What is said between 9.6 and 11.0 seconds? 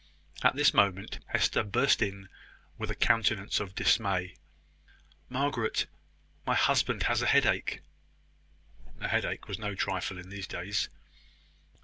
trifle in these days.